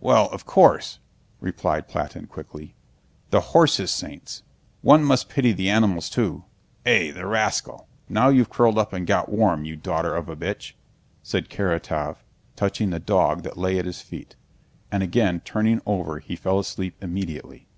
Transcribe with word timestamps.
"Well, 0.00 0.30
of 0.30 0.46
course," 0.46 0.98
replied 1.40 1.88
Platón 1.90 2.26
quickly, 2.26 2.74
"the 3.28 3.42
horses' 3.52 3.90
saints. 3.90 4.42
One 4.80 5.04
must 5.04 5.28
pity 5.28 5.52
the 5.52 5.68
animals 5.68 6.08
too. 6.08 6.44
Eh, 6.86 7.12
the 7.12 7.26
rascal! 7.26 7.86
Now 8.08 8.30
you've 8.30 8.48
curled 8.48 8.78
up 8.78 8.94
and 8.94 9.06
got 9.06 9.28
warm, 9.28 9.66
you 9.66 9.76
daughter 9.76 10.16
of 10.16 10.30
a 10.30 10.36
bitch!" 10.36 10.72
said 11.22 11.50
Karatáev, 11.50 12.16
touching 12.56 12.88
the 12.88 12.98
dog 12.98 13.42
that 13.42 13.58
lay 13.58 13.78
at 13.78 13.84
his 13.84 14.00
feet, 14.00 14.36
and 14.90 15.02
again 15.02 15.40
turning 15.40 15.82
over 15.84 16.18
he 16.18 16.34
fell 16.34 16.58
asleep 16.58 16.96
immediately. 17.02 17.68